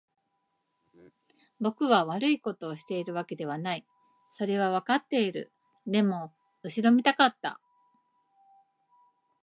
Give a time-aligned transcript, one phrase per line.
[1.59, 3.85] 僕は悪いことをしているわけではない。
[4.31, 5.51] それはわかっている。
[5.85, 7.61] でも、後ろめたかった。